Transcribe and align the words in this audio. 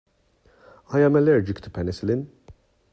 I 0.89 1.01
am 1.01 1.15
allergic 1.15 1.61
to 1.61 1.69
penicillin. 1.69 2.27